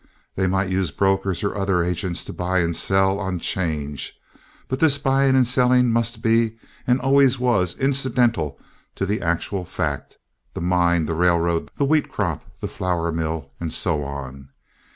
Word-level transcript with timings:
They 0.35 0.47
might 0.47 0.71
use 0.71 0.89
brokers 0.89 1.43
or 1.43 1.55
other 1.55 1.83
agents 1.83 2.25
to 2.25 2.33
buy 2.33 2.61
and 2.61 2.75
sell 2.75 3.19
on 3.19 3.37
'change; 3.37 4.19
but 4.67 4.79
this 4.79 4.97
buying 4.97 5.35
and 5.35 5.45
selling 5.45 5.91
must 5.91 6.23
be, 6.23 6.57
and 6.87 6.99
always 6.99 7.37
was, 7.37 7.77
incidental 7.77 8.59
to 8.95 9.05
the 9.05 9.21
actual 9.21 9.63
fact—the 9.63 10.59
mine, 10.61 11.05
the 11.05 11.13
railroad, 11.13 11.69
the 11.77 11.85
wheat 11.85 12.09
crop, 12.11 12.41
the 12.61 12.67
flour 12.67 13.11
mill, 13.11 13.51
and 13.59 13.71
so 13.71 14.03
on. 14.03 14.49